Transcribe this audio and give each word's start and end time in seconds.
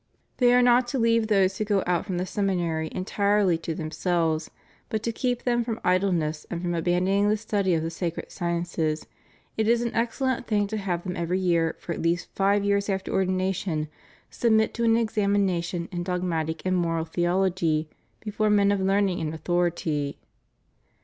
They 0.37 0.51
are 0.55 0.63
not 0.63 0.87
to 0.87 0.97
550 0.97 0.97
THE 0.97 0.97
CHURCH 0.97 0.97
IN 0.97 0.97
THE 0.97 1.05
PHILIPPINES. 1.05 1.21
leave 1.21 1.27
those 1.27 1.57
who 1.57 1.65
go 1.65 1.83
out 1.95 2.05
from 2.07 2.17
the 2.17 2.25
seminary 2.25 2.89
entirely 2.91 3.57
to 3.59 3.75
themselves; 3.75 4.51
but 4.89 5.03
to 5.03 5.11
keep 5.11 5.43
them 5.43 5.63
from 5.63 5.79
idleness 5.83 6.47
and 6.49 6.59
from 6.59 6.73
abandoning 6.73 7.29
the 7.29 7.37
study 7.37 7.75
of 7.75 7.83
the 7.83 7.91
sacred 7.91 8.31
sciences, 8.31 9.05
it 9.57 9.67
is 9.67 9.83
an 9.83 9.93
ex 9.93 10.17
cellent 10.17 10.47
thing 10.47 10.65
to 10.65 10.77
have 10.77 11.03
them 11.03 11.15
every 11.15 11.37
year 11.37 11.75
for 11.77 11.93
at 11.93 12.01
least 12.01 12.29
five 12.33 12.63
years 12.63 12.89
after 12.89 13.13
ordination 13.13 13.89
submit 14.31 14.73
to 14.73 14.83
an 14.83 14.97
examination 14.97 15.87
in 15.91 16.01
dog 16.01 16.23
matic 16.23 16.63
and 16.65 16.77
moral 16.77 17.05
theology 17.05 17.87
before 18.21 18.49
men 18.49 18.71
of 18.71 18.79
learning 18.79 19.21
and 19.21 19.31
au 19.35 19.37
thority. 19.37 20.15